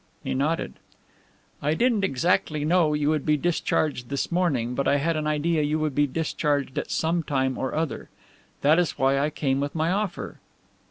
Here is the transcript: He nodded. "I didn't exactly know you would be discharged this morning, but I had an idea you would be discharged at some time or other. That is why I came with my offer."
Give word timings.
He 0.23 0.33
nodded. 0.33 0.73
"I 1.61 1.75
didn't 1.75 2.03
exactly 2.03 2.65
know 2.65 2.95
you 2.95 3.09
would 3.09 3.23
be 3.23 3.37
discharged 3.37 4.09
this 4.09 4.31
morning, 4.31 4.73
but 4.73 4.87
I 4.87 4.95
had 4.95 5.15
an 5.15 5.27
idea 5.27 5.61
you 5.61 5.77
would 5.77 5.93
be 5.93 6.07
discharged 6.07 6.79
at 6.79 6.89
some 6.89 7.21
time 7.21 7.55
or 7.55 7.75
other. 7.75 8.09
That 8.61 8.79
is 8.79 8.97
why 8.97 9.19
I 9.19 9.29
came 9.29 9.59
with 9.59 9.75
my 9.75 9.91
offer." 9.91 10.39